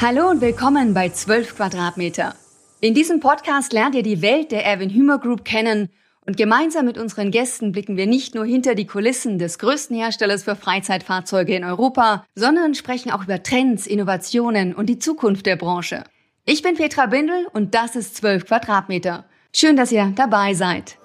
[0.00, 2.36] Hallo und willkommen bei 12 Quadratmeter.
[2.80, 5.88] In diesem Podcast lernt ihr die Welt der Erwin Hümer Group kennen
[6.24, 10.44] und gemeinsam mit unseren Gästen blicken wir nicht nur hinter die Kulissen des größten Herstellers
[10.44, 16.04] für Freizeitfahrzeuge in Europa, sondern sprechen auch über Trends, Innovationen und die Zukunft der Branche.
[16.44, 19.24] Ich bin Petra Bindel und das ist 12 Quadratmeter.
[19.52, 20.96] Schön, dass ihr dabei seid.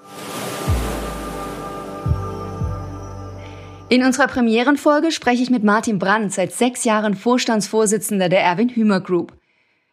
[3.93, 9.01] In unserer Premierenfolge spreche ich mit Martin Brandt, seit sechs Jahren Vorstandsvorsitzender der Erwin Hümer
[9.01, 9.33] Group.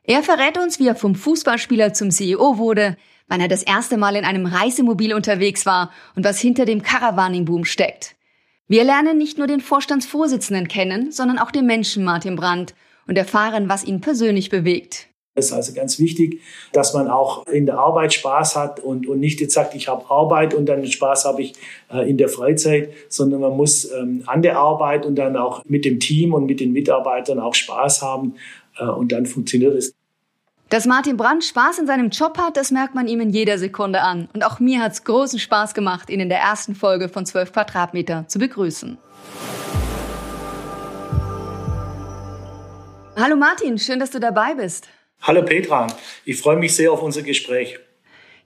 [0.04, 2.96] Er verrät uns, wie er vom Fußballspieler zum CEO wurde,
[3.28, 7.66] wann er das erste Mal in einem Reisemobil unterwegs war und was hinter dem Caravaning-Boom
[7.66, 8.16] steckt.
[8.68, 12.74] Wir lernen nicht nur den Vorstandsvorsitzenden kennen, sondern auch den Menschen Martin Brandt
[13.06, 15.09] und erfahren, was ihn persönlich bewegt.
[15.36, 16.40] Es ist also ganz wichtig,
[16.72, 20.10] dass man auch in der Arbeit Spaß hat und, und nicht jetzt sagt, ich habe
[20.10, 21.52] Arbeit und dann Spaß habe ich
[21.92, 25.84] äh, in der Freizeit, sondern man muss ähm, an der Arbeit und dann auch mit
[25.84, 28.34] dem Team und mit den Mitarbeitern auch Spaß haben
[28.76, 29.94] äh, und dann funktioniert es.
[30.68, 34.00] Dass Martin Brandt Spaß in seinem Job hat, das merkt man ihm in jeder Sekunde
[34.00, 34.28] an.
[34.34, 37.52] Und auch mir hat es großen Spaß gemacht, ihn in der ersten Folge von 12
[37.52, 38.98] Quadratmeter zu begrüßen.
[43.16, 44.88] Hallo Martin, schön, dass du dabei bist.
[45.22, 45.86] Hallo Petra,
[46.24, 47.78] ich freue mich sehr auf unser Gespräch.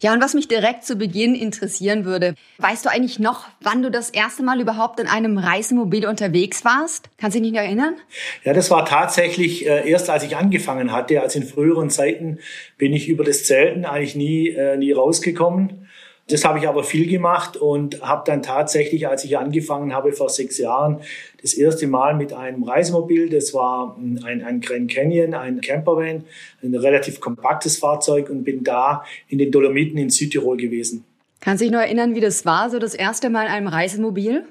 [0.00, 3.92] Ja, und was mich direkt zu Beginn interessieren würde, weißt du eigentlich noch, wann du
[3.92, 7.10] das erste Mal überhaupt in einem Reisemobil unterwegs warst?
[7.16, 7.94] Kannst du dich nicht erinnern?
[8.42, 11.22] Ja, das war tatsächlich äh, erst, als ich angefangen hatte.
[11.22, 12.40] Also in früheren Zeiten
[12.76, 15.88] bin ich über das Zelten eigentlich nie, äh, nie rausgekommen.
[16.28, 20.30] Das habe ich aber viel gemacht und habe dann tatsächlich, als ich angefangen habe vor
[20.30, 21.00] sechs Jahren,
[21.42, 26.24] das erste Mal mit einem Reisemobil, das war ein, ein Grand Canyon, ein Campervan,
[26.62, 31.04] ein relativ kompaktes Fahrzeug und bin da in den Dolomiten in Südtirol gewesen.
[31.40, 34.46] Kannst du dich noch erinnern, wie das war, so das erste Mal in einem Reisemobil?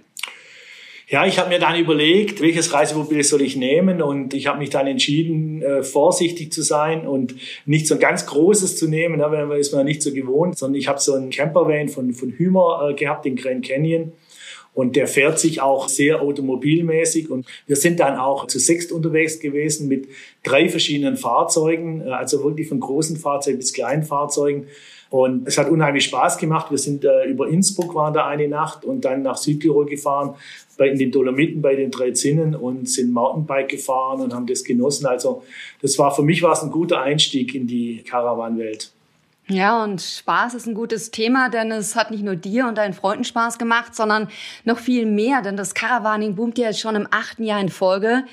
[1.09, 4.69] Ja, ich habe mir dann überlegt, welches Reisemobil soll ich nehmen und ich habe mich
[4.69, 7.35] dann entschieden, äh, vorsichtig zu sein und
[7.65, 10.87] nicht so ein ganz großes zu nehmen, ne, ist man nicht so gewohnt, sondern ich
[10.87, 14.13] habe so einen Campervan von, von Hümer äh, gehabt, den Grand Canyon.
[14.73, 17.29] Und der fährt sich auch sehr automobilmäßig.
[17.29, 20.07] Und wir sind dann auch zu sechst unterwegs gewesen mit
[20.41, 24.67] drei verschiedenen Fahrzeugen, äh, also wirklich von großen Fahrzeugen bis kleinen Fahrzeugen.
[25.13, 26.71] Und es hat unheimlich Spaß gemacht.
[26.71, 30.33] Wir sind äh, über Innsbruck waren da eine Nacht und dann nach Südtirol gefahren,
[30.75, 34.63] bei, in den Dolomiten bei den drei Zinnen und sind Mountainbike gefahren und haben das
[34.63, 35.05] genossen.
[35.05, 35.43] Also
[35.83, 38.91] das war für mich war es ein guter Einstieg in die Caravan-Welt.
[39.49, 42.93] Ja, und Spaß ist ein gutes Thema, denn es hat nicht nur dir und deinen
[42.93, 44.29] Freunden Spaß gemacht, sondern
[44.63, 48.23] noch viel mehr, denn das Caravaning boomt ja jetzt schon im achten Jahr in Folge.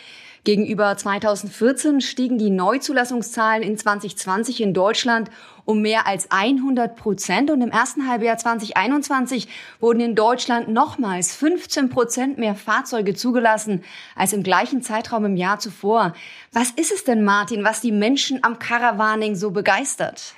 [0.45, 5.31] Gegenüber 2014 stiegen die Neuzulassungszahlen in 2020 in Deutschland
[5.65, 9.49] um mehr als 100 Prozent und im ersten Halbjahr 2021
[9.81, 13.83] wurden in Deutschland nochmals 15 Prozent mehr Fahrzeuge zugelassen
[14.15, 16.15] als im gleichen Zeitraum im Jahr zuvor.
[16.53, 20.35] Was ist es denn, Martin, was die Menschen am Caravaning so begeistert?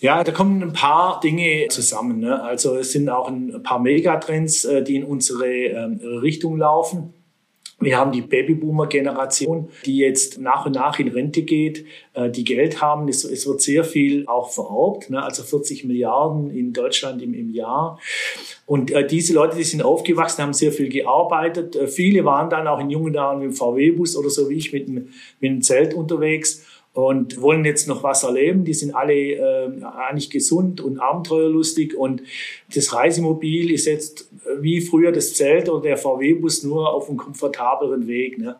[0.00, 2.20] Ja, da kommen ein paar Dinge zusammen.
[2.20, 2.42] Ne?
[2.42, 7.14] Also es sind auch ein paar Megatrends, äh, die in unsere ähm, Richtung laufen.
[7.80, 12.80] Wir haben die Babyboomer-Generation, die jetzt nach und nach in Rente geht, äh, die Geld
[12.80, 13.08] haben.
[13.08, 15.22] Es, wird sehr viel auch vererbt, ne?
[15.22, 17.98] also 40 Milliarden in Deutschland im, im Jahr.
[18.66, 21.76] Und äh, diese Leute, die sind aufgewachsen, haben sehr viel gearbeitet.
[21.76, 24.72] Äh, viele waren dann auch in jungen Jahren mit dem VW-Bus oder so wie ich
[24.72, 24.94] mit dem,
[25.40, 28.64] mit dem Zelt unterwegs und wollen jetzt noch was erleben.
[28.64, 32.22] Die sind alle äh, eigentlich gesund und abenteuerlustig und
[32.74, 38.06] das Reisemobil ist jetzt wie früher das Zelt oder der VW-Bus nur auf einem komfortableren
[38.06, 38.38] Weg.
[38.38, 38.56] Ne?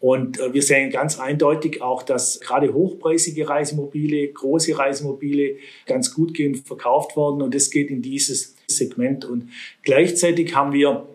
[0.00, 6.34] Und äh, wir sehen ganz eindeutig auch, dass gerade hochpreisige Reisemobile, große Reisemobile ganz gut
[6.34, 9.24] gehen verkauft worden und das geht in dieses Segment.
[9.24, 9.48] Und
[9.82, 11.06] gleichzeitig haben wir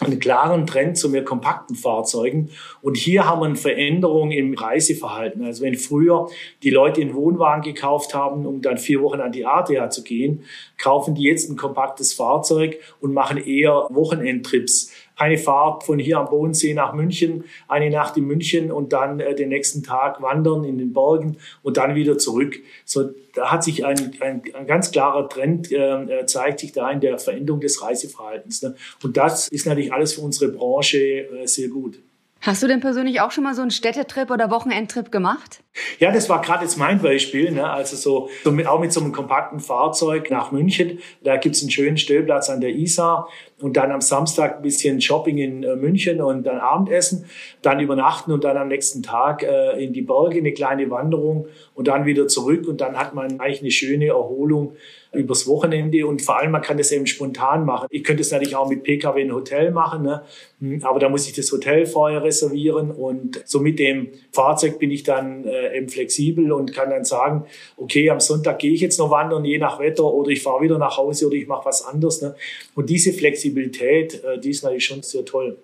[0.00, 2.50] einen klaren Trend zu mehr kompakten Fahrzeugen.
[2.82, 5.44] Und hier haben wir eine Veränderung im Reiseverhalten.
[5.44, 6.28] Also wenn früher
[6.62, 10.44] die Leute einen Wohnwagen gekauft haben, um dann vier Wochen an die ADA zu gehen,
[10.76, 16.28] kaufen die jetzt ein kompaktes Fahrzeug und machen eher Wochenendtrips eine Fahrt von hier am
[16.30, 20.78] Bodensee nach München, eine Nacht in München und dann äh, den nächsten Tag wandern in
[20.78, 22.58] den Bergen und dann wieder zurück.
[22.84, 26.90] So, da hat sich ein, ein, ein ganz klarer Trend, ähm, äh, zeigt sich da
[26.90, 28.62] in der Veränderung des Reiseverhaltens.
[28.62, 28.76] Ne?
[29.02, 31.98] Und das ist natürlich alles für unsere Branche äh, sehr gut.
[32.40, 35.64] Hast du denn persönlich auch schon mal so einen Städtetrip oder Wochenendtrip gemacht?
[35.98, 37.50] Ja, das war gerade jetzt mein Beispiel.
[37.50, 37.68] Ne?
[37.68, 41.00] Also so, so mit, auch mit so einem kompakten Fahrzeug nach München.
[41.24, 43.28] Da gibt's einen schönen Stellplatz an der Isar.
[43.60, 47.24] Und dann am Samstag ein bisschen Shopping in äh, München und dann Abendessen.
[47.62, 51.88] Dann übernachten und dann am nächsten Tag äh, in die Berge, eine kleine Wanderung und
[51.88, 52.68] dann wieder zurück.
[52.68, 54.76] Und dann hat man eigentlich eine schöne Erholung
[55.12, 57.86] übers Wochenende und vor allem man kann das eben spontan machen.
[57.90, 60.22] Ich könnte es natürlich auch mit PKW in Hotel machen, ne?
[60.60, 64.90] Hm, aber da muss ich das Hotel vorher reservieren und so mit dem Fahrzeug bin
[64.90, 67.44] ich dann äh, eben flexibel und kann dann sagen,
[67.76, 70.78] okay, am Sonntag gehe ich jetzt noch wandern, je nach Wetter oder ich fahre wieder
[70.78, 72.20] nach Hause oder ich mache was anderes.
[72.20, 72.34] Ne?
[72.74, 75.56] Und diese Flexibilität, äh, die ist natürlich schon sehr toll.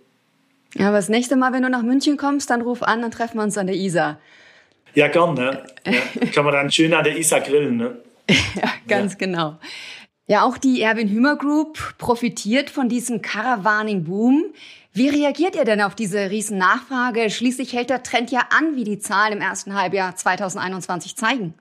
[0.76, 3.38] Ja, aber das nächste Mal, wenn du nach München kommst, dann ruf an, dann treffen
[3.38, 4.18] wir uns an der Isar.
[4.94, 5.64] Ja, gern, ne?
[5.84, 7.98] Ja, kann man dann schön an der Isar grillen, ne?
[8.30, 9.18] ja, ganz ja.
[9.18, 9.58] genau.
[10.26, 14.54] Ja, auch die Erwin Hümer Group profitiert von diesem Caravaning-Boom.
[14.92, 17.28] Wie reagiert ihr denn auf diese riesen Nachfrage?
[17.28, 21.54] Schließlich hält der Trend ja an, wie die Zahlen im ersten Halbjahr 2021 zeigen.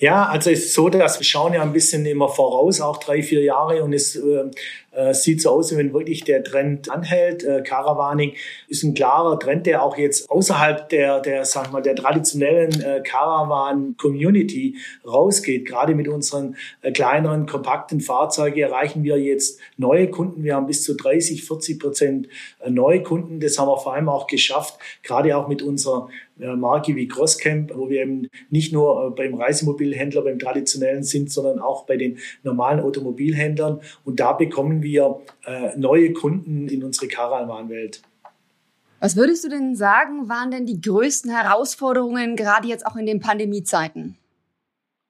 [0.00, 3.22] Ja, also es ist so, dass wir schauen ja ein bisschen immer voraus, auch drei,
[3.22, 4.50] vier Jahre und es äh,
[4.92, 7.44] äh, sieht so aus, wenn wirklich der Trend anhält.
[7.44, 8.32] Äh, Caravaning
[8.68, 13.02] ist ein klarer Trend, der auch jetzt außerhalb der, der, sag mal, der traditionellen äh,
[13.04, 14.76] Caravan-Community
[15.06, 15.66] rausgeht.
[15.66, 20.42] Gerade mit unseren äh, kleineren, kompakten Fahrzeugen erreichen wir jetzt neue Kunden.
[20.42, 22.28] Wir haben bis zu 30, 40 Prozent
[22.68, 23.40] neue Kunden.
[23.40, 27.90] Das haben wir vor allem auch geschafft, gerade auch mit unserer Marke wie Crosscamp, wo
[27.90, 33.80] wir eben nicht nur beim Reisemobilhändler, beim traditionellen sind, sondern auch bei den normalen Automobilhändlern.
[34.04, 38.02] Und da bekommen wir äh, neue Kunden in unsere Caravan-Welt.
[39.00, 43.20] Was würdest du denn sagen, waren denn die größten Herausforderungen gerade jetzt auch in den
[43.20, 44.16] Pandemiezeiten?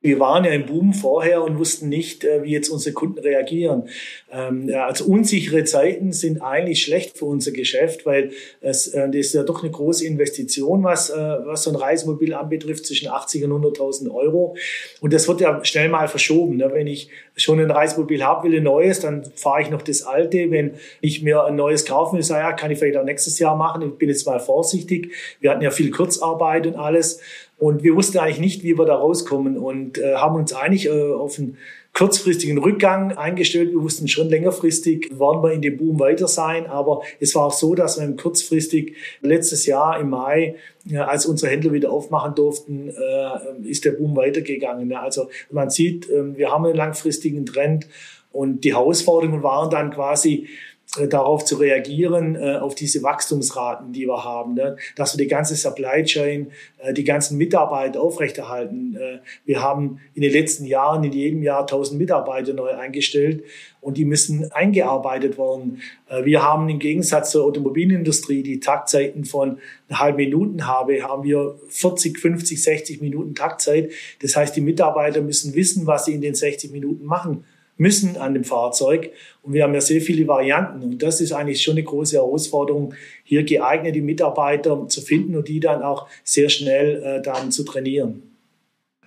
[0.00, 3.88] Wir waren ja im Boom vorher und wussten nicht, äh, wie jetzt unsere Kunden reagieren.
[4.30, 8.30] Ähm, also unsichere Zeiten sind eigentlich schlecht für unser Geschäft, weil
[8.60, 12.32] es äh, das ist ja doch eine große Investition, was, äh, was so ein Reisemobil
[12.32, 14.56] anbetrifft, zwischen 80 und 100.000 Euro.
[15.00, 16.58] Und das wird ja schnell mal verschoben.
[16.58, 16.70] Ne?
[16.72, 20.52] Wenn ich schon ein Reisemobil habe, will ein neues, dann fahre ich noch das alte.
[20.52, 23.56] Wenn ich mir ein neues kaufen will, sage ja, kann ich vielleicht auch nächstes Jahr
[23.56, 23.82] machen.
[23.82, 25.12] Ich bin jetzt mal vorsichtig.
[25.40, 27.20] Wir hatten ja viel Kurzarbeit und alles.
[27.58, 31.12] Und wir wussten eigentlich nicht, wie wir da rauskommen und äh, haben uns eigentlich äh,
[31.12, 31.58] auf einen
[31.92, 33.72] kurzfristigen Rückgang eingestellt.
[33.72, 36.66] Wir wussten schon längerfristig, werden wir in dem Boom weiter sein.
[36.66, 41.50] Aber es war auch so, dass wir kurzfristig letztes Jahr im Mai, ja, als unsere
[41.50, 44.88] Händler wieder aufmachen durften, äh, ist der Boom weitergegangen.
[44.88, 47.88] Ja, also man sieht, äh, wir haben einen langfristigen Trend
[48.30, 54.06] und die Herausforderungen waren dann quasi, äh, darauf zu reagieren, äh, auf diese Wachstumsraten, die
[54.06, 54.76] wir haben, ne?
[54.96, 58.96] dass wir die ganze Supply Chain, äh, die ganzen Mitarbeiter aufrechterhalten.
[59.44, 63.44] Wir haben in den letzten Jahren in jedem Jahr 1000 Mitarbeiter neu eingestellt
[63.80, 65.80] und die müssen eingearbeitet werden.
[66.22, 69.58] Wir haben im Gegensatz zur Automobilindustrie, die Taktzeiten von
[69.88, 73.92] einer halben Minuten habe, haben wir 40, 50, 60 Minuten Taktzeit.
[74.22, 77.44] Das heißt, die Mitarbeiter müssen wissen, was sie in den 60 Minuten machen
[77.78, 79.10] müssen an dem Fahrzeug.
[79.42, 80.82] Und wir haben ja sehr viele Varianten.
[80.82, 82.94] Und das ist eigentlich schon eine große Herausforderung,
[83.24, 88.22] hier geeignete Mitarbeiter zu finden und die dann auch sehr schnell äh, dann zu trainieren.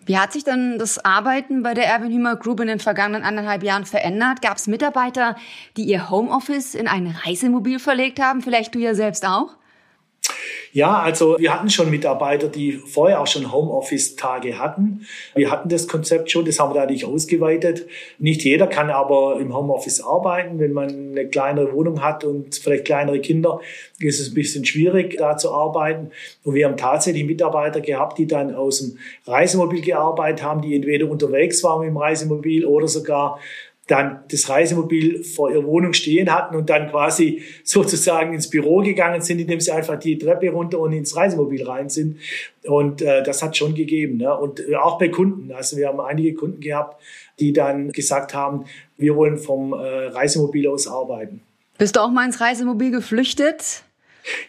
[0.04, 3.62] Wie hat sich dann das Arbeiten bei der Erwin Hümer Group in den vergangenen anderthalb
[3.62, 4.42] Jahren verändert?
[4.42, 5.36] Gab es Mitarbeiter,
[5.78, 8.42] die ihr Homeoffice in ein Reisemobil verlegt haben?
[8.42, 9.58] Vielleicht du ja selbst auch?
[10.74, 15.06] Ja, also wir hatten schon Mitarbeiter, die vorher auch schon Homeoffice-Tage hatten.
[15.36, 17.88] Wir hatten das Konzept schon, das haben wir da nicht ausgeweitet.
[18.20, 20.60] Nicht jeder kann aber im Homeoffice arbeiten.
[20.60, 23.60] Wenn man eine kleinere Wohnung hat und vielleicht kleinere Kinder,
[24.00, 26.12] ist es ein bisschen schwierig, da zu arbeiten.
[26.44, 28.98] Und wir haben tatsächlich Mitarbeiter gehabt, die dann aus dem
[29.28, 33.40] Reisemobil gearbeitet haben, die entweder unterwegs waren dem Reisemobil oder sogar
[33.92, 39.22] dann das Reisemobil vor ihrer Wohnung stehen hatten und dann quasi sozusagen ins Büro gegangen
[39.22, 42.18] sind, indem sie einfach die Treppe runter und ins Reisemobil rein sind.
[42.64, 44.18] Und äh, das hat schon gegeben.
[44.18, 44.36] Ne?
[44.36, 45.52] Und äh, auch bei Kunden.
[45.52, 47.02] Also wir haben einige Kunden gehabt,
[47.40, 48.66] die dann gesagt haben,
[48.98, 51.42] wir wollen vom äh, Reisemobil aus arbeiten.
[51.78, 53.84] Bist du auch mal ins Reisemobil geflüchtet?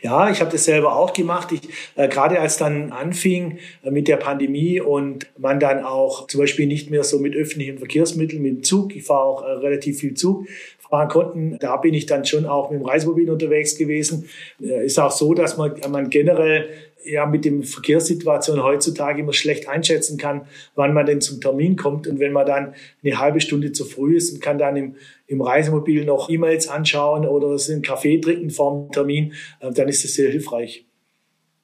[0.03, 1.53] Ja, ich habe das selber auch gemacht.
[1.53, 1.61] Ich,
[1.97, 6.67] äh, gerade als dann anfing äh, mit der Pandemie und man dann auch zum Beispiel
[6.67, 10.15] nicht mehr so mit öffentlichen Verkehrsmitteln, mit dem Zug, ich fahre auch äh, relativ viel
[10.15, 10.47] Zug,
[10.93, 14.29] fahren konnten, da bin ich dann schon auch mit dem Reisemobil unterwegs gewesen.
[14.63, 16.69] Äh, ist auch so, dass man, man generell
[17.05, 20.43] ja mit dem Verkehrssituation heutzutage immer schlecht einschätzen kann,
[20.75, 22.07] wann man denn zum Termin kommt.
[22.07, 25.41] Und wenn man dann eine halbe Stunde zu früh ist und kann dann im, im
[25.41, 30.15] Reisemobil noch E-Mails anschauen oder einen Kaffee trinken vor dem Termin, äh, dann ist das
[30.15, 30.87] sehr hilfreich.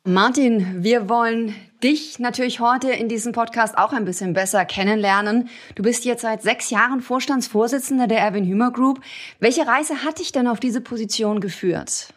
[0.05, 5.49] Martin, wir wollen dich natürlich heute in diesem Podcast auch ein bisschen besser kennenlernen.
[5.75, 9.01] Du bist jetzt seit sechs Jahren Vorstandsvorsitzender der Erwin Hümer Group.
[9.39, 12.09] Welche Reise hat dich denn auf diese Position geführt?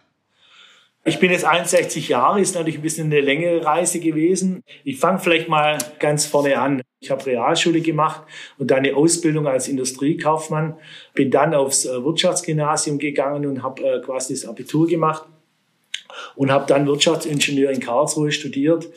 [1.03, 4.63] Ich bin jetzt 61 Jahre, ist natürlich ein bisschen eine längere Reise gewesen.
[4.83, 6.83] Ich fange vielleicht mal ganz vorne an.
[6.99, 8.21] Ich habe Realschule gemacht
[8.59, 10.77] und dann eine Ausbildung als Industriekaufmann.
[11.15, 15.23] Bin dann aufs äh, Wirtschaftsgymnasium gegangen und habe äh, quasi das Abitur gemacht
[16.35, 18.87] und habe dann Wirtschaftsingenieur in Karlsruhe studiert.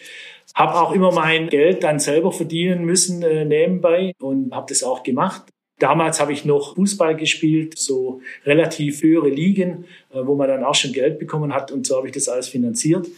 [0.54, 5.02] Habe auch immer mein Geld dann selber verdienen müssen äh, nebenbei und habe das auch
[5.02, 5.53] gemacht.
[5.78, 10.74] Damals habe ich noch Fußball gespielt, so relativ höhere Ligen, äh, wo man dann auch
[10.74, 13.08] schon Geld bekommen hat und so habe ich das alles finanziert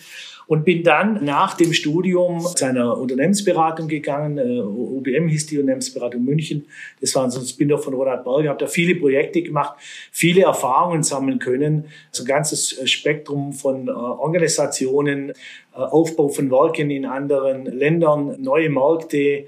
[0.47, 4.39] und bin dann nach dem Studium zu einer Unternehmensberatung gegangen.
[4.39, 6.67] Äh, UBM hieß die Unternehmensberatung München.
[7.01, 8.51] Das war so ein Spin-off von Ronald Berger.
[8.51, 9.77] Habe da viele Projekte gemacht,
[10.13, 11.87] viele Erfahrungen sammeln können.
[12.13, 15.33] So ein ganzes äh, Spektrum von äh, Organisationen,
[15.73, 19.45] Aufbau von Werken in anderen Ländern, neue Märkte,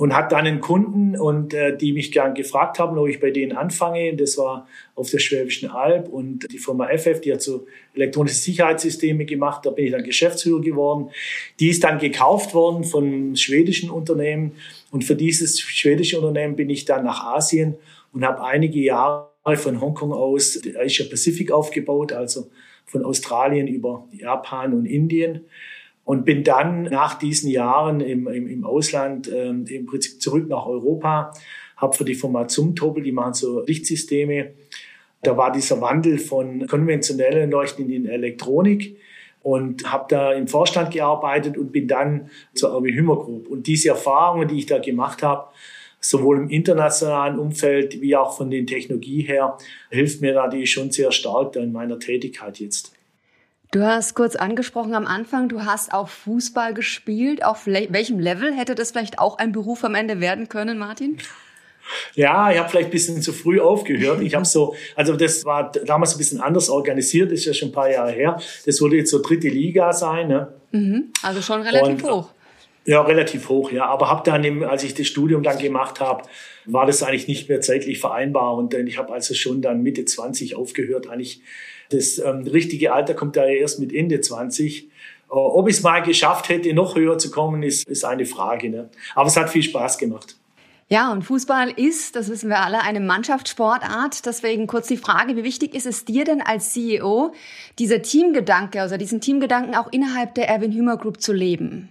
[0.00, 3.30] und hat dann einen Kunden und äh, die mich gern gefragt haben, ob ich bei
[3.30, 4.16] denen anfange.
[4.16, 9.26] Das war auf der Schwäbischen Alb und die Firma FF, die hat so elektronische Sicherheitssysteme
[9.26, 9.66] gemacht.
[9.66, 11.10] Da bin ich dann Geschäftsführer geworden.
[11.60, 14.52] Die ist dann gekauft worden von schwedischen Unternehmen
[14.90, 17.74] und für dieses schwedische Unternehmen bin ich dann nach Asien
[18.14, 22.46] und habe einige Jahre von Hongkong aus Asia Pacific aufgebaut, also
[22.86, 25.44] von Australien über Japan und Indien
[26.04, 30.66] und bin dann nach diesen Jahren im, im, im Ausland ähm, im Prinzip zurück nach
[30.66, 31.32] Europa,
[31.76, 34.52] habe für die Firma Zumtobel, die machen so Lichtsysteme,
[35.22, 38.96] da war dieser Wandel von konventionellen Leuchten in Elektronik
[39.42, 43.48] und habe da im Vorstand gearbeitet und bin dann zur Erwin Hümmer Group.
[43.48, 45.48] Und diese Erfahrungen, die ich da gemacht habe,
[46.00, 49.58] sowohl im internationalen Umfeld wie auch von den Technologie her,
[49.90, 52.92] hilft mir natürlich schon sehr stark in meiner Tätigkeit jetzt.
[53.72, 57.44] Du hast kurz angesprochen am Anfang, du hast auch Fußball gespielt.
[57.44, 61.18] Auf welchem Level hätte das vielleicht auch ein Beruf am Ende werden können, Martin?
[62.14, 64.22] Ja, ich habe vielleicht ein bisschen zu früh aufgehört.
[64.22, 67.72] Ich habe so, also das war damals ein bisschen anders organisiert, ist ja schon ein
[67.72, 68.40] paar Jahre her.
[68.66, 70.26] Das wurde jetzt so dritte Liga sein.
[70.26, 70.52] Ne?
[70.72, 72.30] Mhm, also schon relativ Und, hoch.
[72.86, 73.86] Ja, relativ hoch, ja.
[73.86, 76.24] Aber habe dann, als ich das Studium dann gemacht habe,
[76.64, 78.54] war das eigentlich nicht mehr zeitlich vereinbar.
[78.54, 81.40] Und ich habe also schon dann Mitte 20 aufgehört, eigentlich
[81.90, 84.84] das ähm, richtige Alter kommt da erst mit Ende 20.
[84.84, 84.88] Äh,
[85.28, 88.70] ob ich es mal geschafft hätte, noch höher zu kommen, ist, ist eine Frage.
[88.70, 88.90] Ne?
[89.14, 90.36] Aber es hat viel Spaß gemacht.
[90.92, 94.26] Ja, und Fußball ist, das wissen wir alle, eine Mannschaftssportart.
[94.26, 97.32] Deswegen kurz die Frage, wie wichtig ist es dir denn als CEO,
[97.78, 101.90] dieser Teamgedanke, also diesen Teamgedanken auch innerhalb der Erwin Hümer Group zu leben?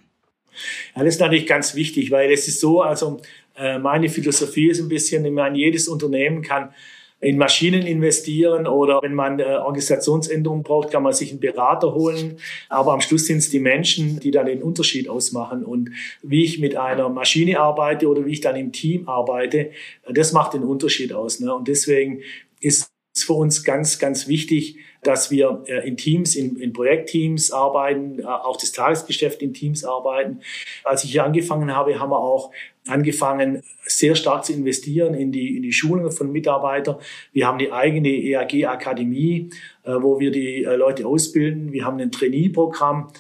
[0.97, 3.21] Ja, das ist natürlich ganz wichtig, weil es ist so, also
[3.55, 6.73] äh, meine Philosophie ist ein bisschen, ich meine, jedes Unternehmen kann
[7.21, 12.37] in Maschinen investieren oder wenn man äh, Organisationsänderungen braucht, kann man sich einen Berater holen.
[12.69, 15.65] Aber am Schluss sind es die Menschen, die dann den Unterschied ausmachen.
[15.65, 19.71] Und wie ich mit einer Maschine arbeite oder wie ich dann im Team arbeite,
[20.09, 21.41] das macht den Unterschied aus.
[21.41, 21.53] Ne?
[21.53, 22.21] Und deswegen
[22.61, 27.51] ist es für uns ganz, ganz wichtig, dass wir äh, in Teams, in, in Projektteams
[27.51, 30.41] arbeiten, äh, auch das Tagesgeschäft in Teams arbeiten.
[30.83, 32.51] Als ich hier angefangen habe, haben wir auch
[32.87, 36.97] angefangen, sehr stark zu investieren in die, in die Schulungen von Mitarbeitern.
[37.33, 39.49] Wir haben die eigene EAG-Akademie,
[39.83, 41.71] äh, wo wir die Leute ausbilden.
[41.71, 43.11] Wir haben ein Trainee-Programm.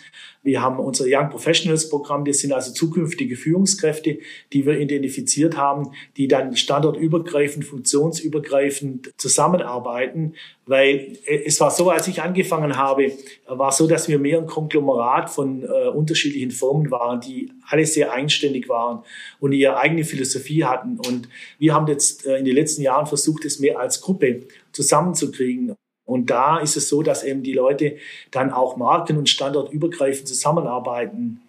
[0.41, 2.23] Wir haben unser Young Professionals Programm.
[2.23, 4.19] Das sind also zukünftige Führungskräfte,
[4.53, 10.35] die wir identifiziert haben, die dann standortübergreifend, funktionsübergreifend zusammenarbeiten.
[10.69, 13.11] Weil es war so, als ich angefangen habe,
[13.47, 18.11] war so, dass wir mehr ein Konglomerat von äh, unterschiedlichen Firmen waren, die alle sehr
[18.11, 19.03] eigenständig waren
[19.39, 20.99] und ihre eigene Philosophie hatten.
[20.99, 25.73] Und wir haben jetzt äh, in den letzten Jahren versucht, es mehr als Gruppe zusammenzukriegen.
[26.05, 27.97] Und da ist es so, dass eben die Leute
[28.29, 31.41] dann auch marken- und standortübergreifend zusammenarbeiten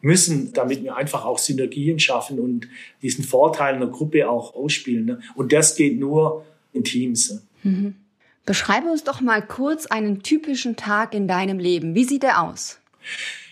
[0.00, 2.66] müssen, damit wir einfach auch Synergien schaffen und
[3.02, 5.04] diesen Vorteil einer Gruppe auch ausspielen.
[5.04, 5.20] Ne?
[5.36, 7.40] Und das geht nur in Teams.
[7.62, 7.94] Mhm.
[8.46, 11.94] Beschreibe uns doch mal kurz einen typischen Tag in deinem Leben.
[11.94, 12.78] Wie sieht er aus?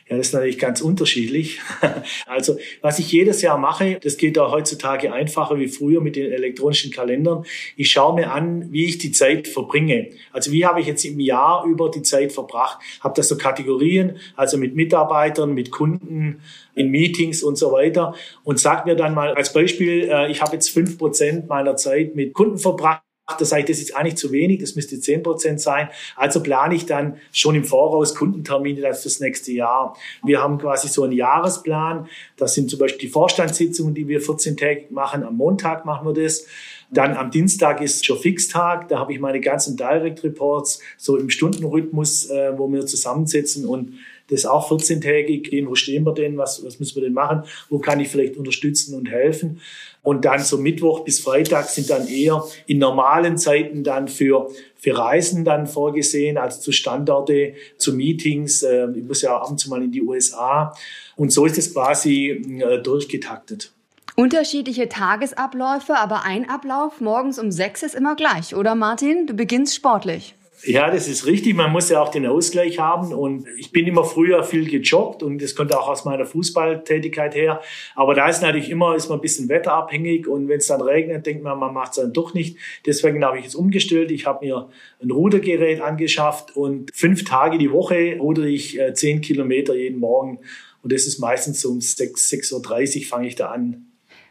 [0.08, 1.61] Ja, das ist natürlich ganz unterschiedlich.
[2.26, 6.32] Also, was ich jedes Jahr mache, das geht auch heutzutage einfacher wie früher mit den
[6.32, 7.44] elektronischen Kalendern.
[7.76, 10.11] Ich schaue mir an, wie ich die Zeit verbringe.
[10.32, 12.78] Also, wie habe ich jetzt im Jahr über die Zeit verbracht?
[13.00, 16.40] Habe das so Kategorien, also mit Mitarbeitern, mit Kunden,
[16.75, 18.14] in Meetings und so weiter.
[18.44, 22.14] Und sag mir dann mal als Beispiel, äh, ich habe jetzt fünf Prozent meiner Zeit
[22.14, 23.02] mit Kunden verbracht
[23.39, 25.89] da sage ich, das ist eigentlich zu wenig, das müsste 10 Prozent sein.
[26.17, 29.97] Also plane ich dann schon im Voraus Kundentermine dann fürs nächste Jahr.
[30.25, 32.09] Wir haben quasi so einen Jahresplan.
[32.37, 35.25] Das sind zum Beispiel die Vorstandssitzungen, die wir 14-tägig machen.
[35.25, 36.47] Am Montag machen wir das.
[36.91, 38.89] Dann am Dienstag ist schon Fixtag.
[38.89, 43.95] Da habe ich meine ganzen Direct Reports so im Stundenrhythmus, äh, wo wir zusammensetzen und
[44.29, 45.69] das auch 14-tägig gehen.
[45.69, 46.38] Wo stehen wir denn?
[46.38, 47.45] Was, was müssen wir denn machen?
[47.69, 49.61] Wo kann ich vielleicht unterstützen und helfen?
[50.02, 54.99] Und dann so Mittwoch bis Freitag sind dann eher in normalen Zeiten dann für, für
[54.99, 58.62] Reisen dann vorgesehen, also zu Standorte, zu Meetings.
[58.62, 60.75] Äh, ich muss ja ab und zu mal in die USA.
[61.17, 63.73] Und so ist es quasi äh, durchgetaktet.
[64.14, 69.26] Unterschiedliche Tagesabläufe, aber ein Ablauf morgens um sechs ist immer gleich, oder Martin?
[69.26, 70.35] Du beginnst sportlich.
[70.64, 71.57] Ja, das ist richtig.
[71.57, 73.12] Man muss ja auch den Ausgleich haben.
[73.12, 77.61] Und ich bin immer früher viel gejoggt und das kommt auch aus meiner Fußballtätigkeit her.
[77.97, 81.26] Aber da ist natürlich immer, ist man ein bisschen wetterabhängig und wenn es dann regnet,
[81.26, 82.57] denkt man, man macht es dann doch nicht.
[82.87, 84.12] Deswegen habe ich es umgestellt.
[84.12, 84.69] Ich habe mir
[85.02, 90.38] ein Rudergerät angeschafft und fünf Tage die Woche rudere ich äh, zehn Kilometer jeden Morgen.
[90.83, 93.87] Und das ist meistens so um 6, 6.30 Uhr fange ich da an.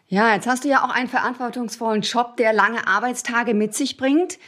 [0.08, 4.40] Ja, jetzt hast du ja auch einen verantwortungsvollen Job, der lange Arbeitstage mit sich bringt.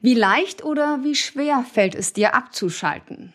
[0.00, 3.34] Wie leicht oder wie schwer fällt es dir abzuschalten?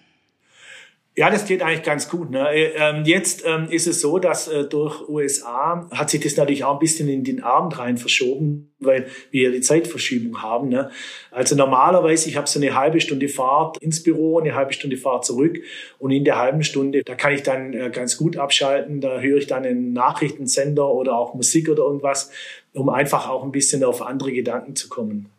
[1.18, 2.30] Ja, das geht eigentlich ganz gut.
[2.30, 2.46] Ne?
[2.54, 6.74] Ähm, jetzt ähm, ist es so, dass äh, durch USA hat sich das natürlich auch
[6.74, 10.68] ein bisschen in den Abend rein verschoben, weil wir die Zeitverschiebung haben.
[10.68, 10.90] Ne?
[11.32, 15.24] Also normalerweise, ich habe so eine halbe Stunde Fahrt ins Büro, eine halbe Stunde Fahrt
[15.24, 15.58] zurück
[16.00, 19.00] und in der halben Stunde, da kann ich dann äh, ganz gut abschalten.
[19.00, 22.30] Da höre ich dann einen Nachrichtensender oder auch Musik oder irgendwas,
[22.74, 25.30] um einfach auch ein bisschen auf andere Gedanken zu kommen.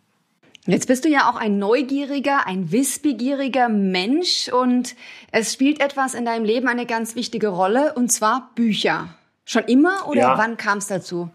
[0.67, 4.97] Jetzt bist du ja auch ein neugieriger, ein wissbegieriger Mensch und
[5.31, 9.09] es spielt etwas in deinem Leben eine ganz wichtige Rolle und zwar Bücher.
[9.45, 10.39] Schon immer oder ja.
[10.39, 11.31] wann kam es dazu?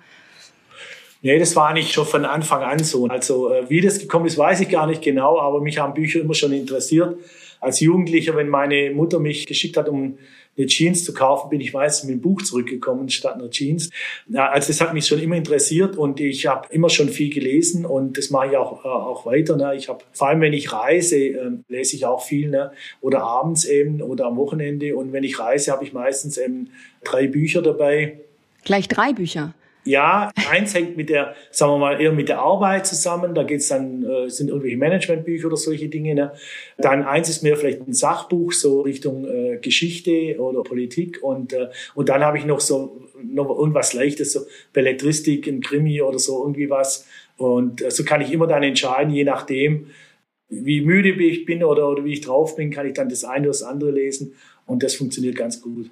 [1.22, 3.06] Nee, das war nicht schon von Anfang an so.
[3.08, 6.20] Also äh, wie das gekommen ist, weiß ich gar nicht genau, aber mich haben Bücher
[6.20, 7.18] immer schon interessiert.
[7.60, 10.18] Als Jugendlicher, wenn meine Mutter mich geschickt hat, um
[10.58, 13.90] eine Jeans zu kaufen, bin ich meistens mit einem Buch zurückgekommen statt einer Jeans.
[14.34, 18.18] Also das hat mich schon immer interessiert und ich habe immer schon viel gelesen und
[18.18, 19.56] das mache ich auch, äh, auch weiter.
[19.56, 19.76] Ne?
[19.76, 22.72] Ich habe vor allem, wenn ich reise, äh, lese ich auch viel ne?
[23.00, 26.70] oder abends eben oder am Wochenende und wenn ich reise, habe ich meistens eben
[27.04, 28.20] drei Bücher dabei.
[28.64, 29.54] Gleich drei Bücher?
[29.84, 33.34] Ja, eins hängt mit der, sagen wir mal, eher mit der Arbeit zusammen.
[33.34, 36.14] Da geht's dann, äh, sind irgendwelche Managementbücher oder solche Dinge.
[36.14, 36.34] Ne?
[36.78, 41.24] Dann eins ist mehr vielleicht ein Sachbuch, so Richtung äh, Geschichte oder Politik.
[41.24, 44.42] Und, äh, und dann habe ich noch so noch irgendwas Leichtes, so
[44.74, 47.08] Belletristik, ein Krimi oder so irgendwie was.
[47.38, 49.88] Und äh, so kann ich immer dann entscheiden, je nachdem,
[50.50, 53.48] wie müde ich bin oder, oder wie ich drauf bin, kann ich dann das eine
[53.48, 54.36] oder das andere lesen.
[54.68, 55.90] Und das funktioniert ganz gut.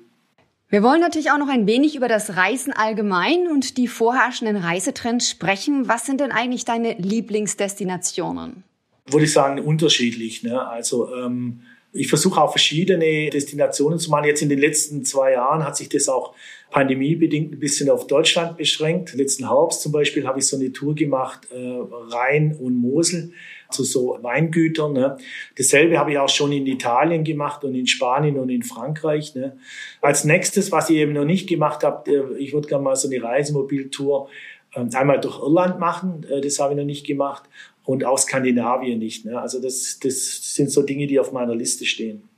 [0.71, 5.27] Wir wollen natürlich auch noch ein wenig über das Reisen allgemein und die vorherrschenden Reisetrends
[5.27, 5.87] sprechen.
[5.87, 8.63] Was sind denn eigentlich deine Lieblingsdestinationen?
[9.07, 10.43] Würde ich sagen, unterschiedlich.
[10.43, 10.67] Ne?
[10.67, 14.25] Also ähm, ich versuche auch verschiedene Destinationen zu machen.
[14.25, 16.35] Jetzt in den letzten zwei Jahren hat sich das auch
[16.69, 19.13] pandemiebedingt ein bisschen auf Deutschland beschränkt.
[19.13, 23.31] Letzten Herbst zum Beispiel habe ich so eine Tour gemacht, äh, Rhein und Mosel
[23.71, 24.93] zu so Weingütern.
[24.93, 25.17] Ne?
[25.57, 29.33] Dasselbe habe ich auch schon in Italien gemacht und in Spanien und in Frankreich.
[29.33, 29.57] Ne?
[30.01, 33.07] Als nächstes, was ich eben noch nicht gemacht habe, äh, ich würde gerne mal so
[33.07, 34.29] eine Reisemobiltour
[34.73, 36.25] äh, einmal durch Irland machen.
[36.29, 37.43] Äh, das habe ich noch nicht gemacht.
[37.85, 39.25] Und auch Skandinavien nicht.
[39.25, 39.39] Ne?
[39.39, 42.29] Also das, das sind so Dinge, die auf meiner Liste stehen.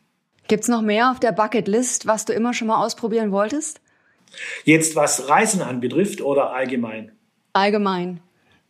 [0.48, 3.82] Gibt's noch mehr auf der Bucketlist, was du immer schon mal ausprobieren wolltest?
[4.64, 7.12] Jetzt was Reisen anbetrifft oder allgemein?
[7.54, 8.22] Allgemein.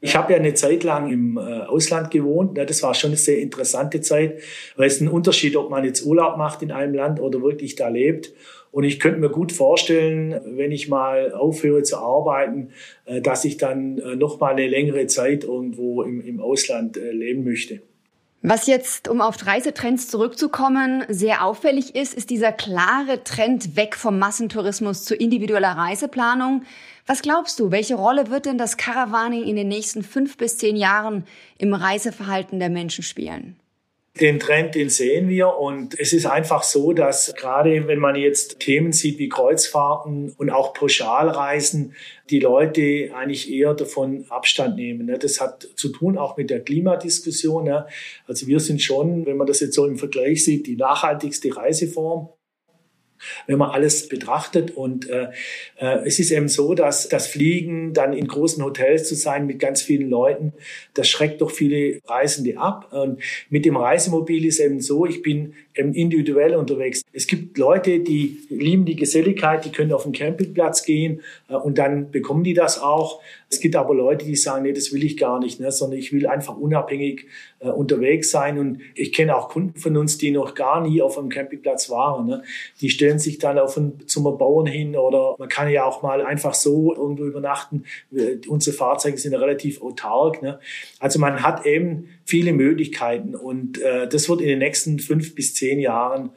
[0.03, 2.57] Ich habe ja eine Zeit lang im äh, Ausland gewohnt.
[2.57, 4.41] Das war schon eine sehr interessante Zeit,
[4.75, 7.87] weil es ein Unterschied, ob man jetzt Urlaub macht in einem Land oder wirklich da
[7.87, 8.33] lebt.
[8.71, 12.69] Und ich könnte mir gut vorstellen, wenn ich mal aufhöre zu arbeiten,
[13.05, 17.43] äh, dass ich dann äh, noch mal eine längere Zeit irgendwo im, im Ausland leben
[17.43, 17.81] möchte.
[18.43, 24.17] Was jetzt, um auf Reisetrends zurückzukommen, sehr auffällig ist, ist dieser klare Trend weg vom
[24.17, 26.63] Massentourismus zu individueller Reiseplanung.
[27.05, 30.75] Was glaubst du, welche Rolle wird denn das Caravaning in den nächsten fünf bis zehn
[30.75, 31.25] Jahren
[31.59, 33.57] im Reiseverhalten der Menschen spielen?
[34.19, 38.59] Den Trend, den sehen wir und es ist einfach so, dass gerade wenn man jetzt
[38.59, 41.95] Themen sieht wie Kreuzfahrten und auch Pauschalreisen,
[42.29, 45.05] die Leute eigentlich eher davon Abstand nehmen.
[45.05, 45.17] Ne?
[45.17, 47.63] Das hat zu tun auch mit der Klimadiskussion.
[47.63, 47.87] Ne?
[48.27, 52.29] Also wir sind schon, wenn man das jetzt so im Vergleich sieht, die nachhaltigste Reiseform
[53.47, 54.71] wenn man alles betrachtet.
[54.71, 55.29] Und äh,
[55.77, 59.59] äh, es ist eben so, dass das Fliegen dann in großen Hotels zu sein mit
[59.59, 60.53] ganz vielen Leuten,
[60.93, 62.91] das schreckt doch viele Reisende ab.
[62.91, 67.03] Und mit dem Reisemobil ist eben so, ich bin eben individuell unterwegs.
[67.13, 71.77] Es gibt Leute, die lieben die Geselligkeit, die können auf den Campingplatz gehen äh, und
[71.77, 73.21] dann bekommen die das auch.
[73.51, 76.13] Es gibt aber Leute, die sagen, nee, das will ich gar nicht, ne, sondern ich
[76.13, 77.27] will einfach unabhängig
[77.59, 78.57] äh, unterwegs sein.
[78.57, 82.27] Und ich kenne auch Kunden von uns, die noch gar nie auf einem Campingplatz waren.
[82.27, 82.43] Ne.
[82.79, 86.25] Die stellen sich dann auf ein, zum Bauern hin oder man kann ja auch mal
[86.25, 87.83] einfach so irgendwo übernachten.
[88.47, 90.41] Unsere Fahrzeuge sind relativ autark.
[90.41, 90.57] Ne.
[90.99, 95.55] Also man hat eben viele Möglichkeiten und äh, das wird in den nächsten fünf bis
[95.55, 96.29] zehn Jahren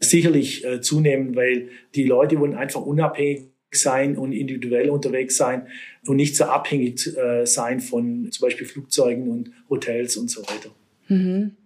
[0.00, 5.66] sicherlich äh, zunehmen, weil die Leute wollen einfach unabhängig sein und individuell unterwegs sein
[6.06, 10.70] und nicht so abhängig äh, sein von zum Beispiel Flugzeugen und Hotels und so weiter.
[11.08, 11.56] Mhm.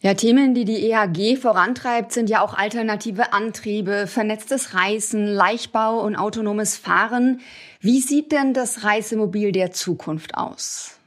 [0.00, 6.14] Ja, Themen, die die EHG vorantreibt, sind ja auch alternative Antriebe, vernetztes Reisen, Leichtbau und
[6.14, 7.40] autonomes Fahren.
[7.80, 10.98] Wie sieht denn das Reisemobil der Zukunft aus?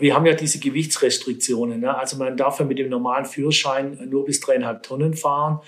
[0.00, 1.80] wir haben ja diese Gewichtsrestriktionen.
[1.80, 1.96] Ne?
[1.96, 5.60] Also man darf ja mit dem normalen Führerschein nur bis dreieinhalb Tonnen fahren.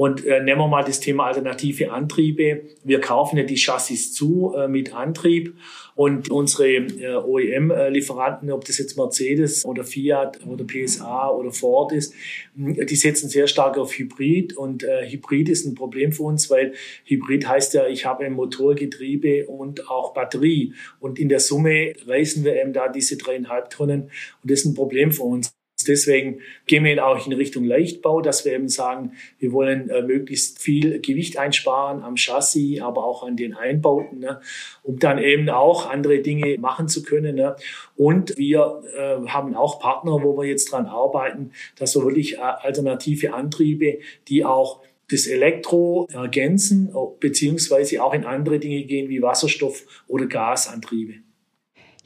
[0.00, 2.62] Und äh, nehmen wir mal das Thema alternative Antriebe.
[2.84, 5.54] Wir kaufen ja die Chassis zu äh, mit Antrieb
[5.94, 12.14] und unsere äh, OEM-Lieferanten, ob das jetzt Mercedes oder Fiat oder PSA oder Ford ist,
[12.54, 14.56] die setzen sehr stark auf Hybrid.
[14.56, 16.72] Und äh, Hybrid ist ein Problem für uns, weil
[17.04, 20.72] Hybrid heißt ja, ich habe ein Motorgetriebe und auch Batterie.
[20.98, 24.04] Und in der Summe reißen wir eben da diese dreieinhalb Tonnen.
[24.04, 25.52] Und das ist ein Problem für uns.
[25.84, 30.60] Deswegen gehen wir auch in Richtung Leichtbau, dass wir eben sagen, wir wollen äh, möglichst
[30.60, 34.40] viel Gewicht einsparen am Chassis, aber auch an den Einbauten, ne,
[34.82, 37.36] um dann eben auch andere Dinge machen zu können.
[37.36, 37.56] Ne.
[37.96, 42.40] Und wir äh, haben auch Partner, wo wir jetzt dran arbeiten, dass wir wirklich äh,
[42.40, 49.84] alternative Antriebe, die auch das Elektro ergänzen, beziehungsweise auch in andere Dinge gehen wie Wasserstoff-
[50.06, 51.14] oder Gasantriebe.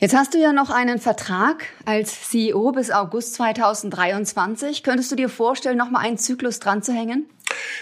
[0.05, 4.83] Jetzt hast du ja noch einen Vertrag als CEO bis August 2023.
[4.83, 7.25] Könntest du dir vorstellen, noch mal einen Zyklus dran zu hängen?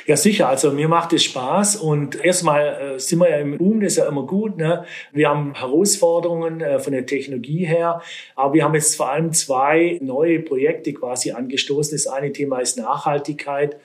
[0.07, 0.49] Ja, sicher.
[0.49, 3.99] Also mir macht es Spaß und erstmal äh, sind wir ja im Boom, das ist
[3.99, 4.57] ja immer gut.
[4.57, 4.85] Ne?
[5.13, 8.01] Wir haben Herausforderungen äh, von der Technologie her,
[8.37, 11.93] aber wir haben jetzt vor allem zwei neue Projekte quasi angestoßen.
[11.93, 13.79] Das eine Thema ist Nachhaltigkeit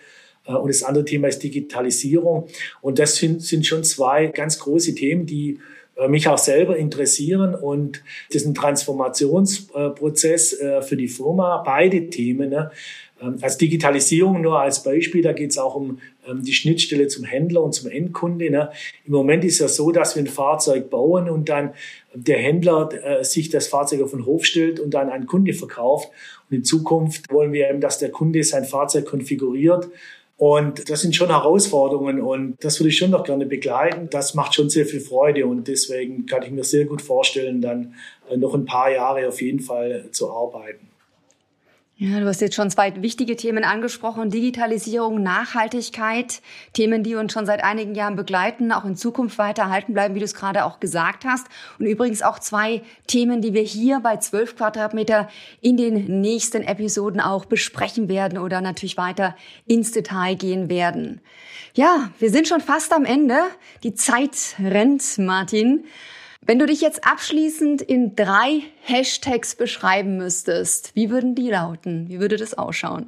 [0.45, 2.49] äh, und das andere Thema ist Digitalisierung.
[2.81, 5.59] Und das sind, sind schon zwei ganz große Themen, die
[6.07, 12.51] mich auch selber interessieren und das ist ein Transformationsprozess äh, für die Firma, beide Themen.
[12.51, 12.71] Ne?
[13.19, 17.23] Ähm, als Digitalisierung nur als Beispiel, da geht es auch um ähm, die Schnittstelle zum
[17.23, 18.51] Händler und zum Endkunde.
[18.51, 18.69] Ne?
[19.05, 21.73] Im Moment ist ja so, dass wir ein Fahrzeug bauen und dann
[22.13, 26.09] der Händler äh, sich das Fahrzeug auf den Hof stellt und dann an Kunde verkauft.
[26.49, 29.89] Und in Zukunft wollen wir eben, dass der Kunde sein Fahrzeug konfiguriert
[30.37, 34.07] und das sind schon Herausforderungen und das würde ich schon noch gerne begleiten.
[34.11, 37.95] Das macht schon sehr viel Freude und deswegen kann ich mir sehr gut vorstellen, dann
[38.29, 40.86] äh, noch ein paar Jahre auf jeden Fall zu arbeiten.
[41.99, 44.29] Ja, du hast jetzt schon zwei wichtige Themen angesprochen.
[44.29, 46.43] Digitalisierung, Nachhaltigkeit.
[46.73, 50.19] Themen, die uns schon seit einigen Jahren begleiten, auch in Zukunft weiter erhalten bleiben, wie
[50.19, 51.47] du es gerade auch gesagt hast.
[51.79, 55.27] Und übrigens auch zwei Themen, die wir hier bei 12 Quadratmeter
[55.61, 61.19] in den nächsten Episoden auch besprechen werden oder natürlich weiter ins Detail gehen werden.
[61.73, 63.39] Ja, wir sind schon fast am Ende.
[63.81, 65.85] Die Zeit rennt, Martin.
[66.47, 72.07] Wenn du dich jetzt abschließend in drei Hashtags beschreiben müsstest, wie würden die lauten?
[72.07, 73.07] Wie würde das ausschauen?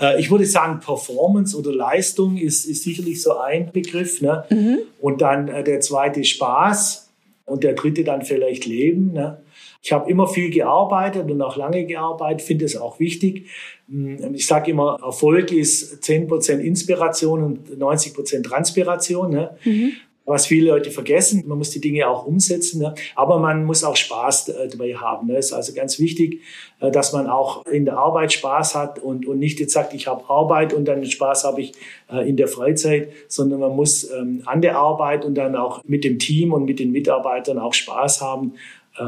[0.00, 4.20] Äh, ich würde sagen, Performance oder Leistung ist, ist sicherlich so ein Begriff.
[4.20, 4.44] Ne?
[4.50, 4.78] Mhm.
[5.00, 7.08] Und dann äh, der zweite Spaß
[7.44, 9.12] und der dritte dann vielleicht Leben.
[9.12, 9.40] Ne?
[9.80, 13.46] Ich habe immer viel gearbeitet und auch lange gearbeitet, finde es auch wichtig.
[13.88, 19.30] Hm, ich sage immer, Erfolg ist 10% Inspiration und 90% Transpiration.
[19.30, 19.56] Ne?
[19.62, 19.92] Mhm
[20.24, 21.44] was viele Leute vergessen.
[21.46, 22.94] Man muss die Dinge auch umsetzen, ne?
[23.16, 25.26] aber man muss auch Spaß äh, dabei haben.
[25.26, 25.36] Ne?
[25.36, 26.40] Es ist also ganz wichtig,
[26.80, 30.06] äh, dass man auch in der Arbeit Spaß hat und, und nicht jetzt sagt, ich
[30.06, 31.72] habe Arbeit und dann Spaß habe ich
[32.10, 36.04] äh, in der Freizeit, sondern man muss ähm, an der Arbeit und dann auch mit
[36.04, 38.54] dem Team und mit den Mitarbeitern auch Spaß haben.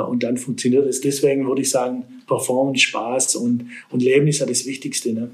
[0.09, 1.03] Und dann funktioniert es.
[1.03, 5.13] Deswegen würde ich sagen, Performance, Spaß und, und Leben ist ja das Wichtigste.
[5.13, 5.31] Ne?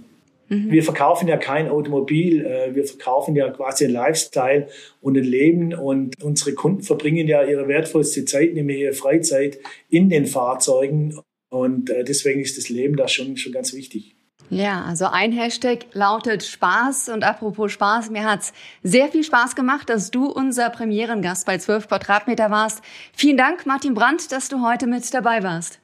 [0.51, 0.71] Mhm.
[0.71, 4.67] Wir verkaufen ja kein Automobil, äh, wir verkaufen ja quasi ein Lifestyle
[5.01, 9.59] und ein Leben und unsere Kunden verbringen ja ihre wertvollste Zeit, nämlich ihre Freizeit
[9.89, 11.19] in den Fahrzeugen
[11.51, 14.17] und äh, deswegen ist das Leben da schon, schon ganz wichtig.
[14.53, 17.11] Ja, also ein Hashtag lautet Spaß.
[17.11, 21.87] Und apropos Spaß, mir hat's sehr viel Spaß gemacht, dass du unser Premierengast bei 12
[21.87, 22.83] Quadratmeter warst.
[23.13, 25.79] Vielen Dank, Martin Brandt, dass du heute mit dabei warst.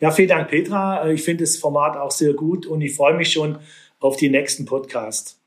[0.00, 1.08] Ja, vielen Dank, Petra.
[1.10, 3.58] Ich finde das Format auch sehr gut und ich freue mich schon
[4.02, 5.38] auf die nächsten Podcasts.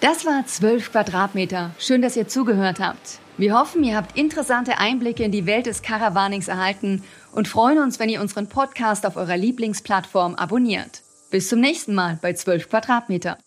[0.00, 1.74] Das war 12 Quadratmeter.
[1.78, 3.20] Schön, dass ihr zugehört habt.
[3.36, 7.98] Wir hoffen, ihr habt interessante Einblicke in die Welt des Caravanings erhalten und freuen uns,
[7.98, 11.02] wenn ihr unseren Podcast auf eurer Lieblingsplattform abonniert.
[11.30, 13.38] Bis zum nächsten Mal bei 12 Quadratmeter.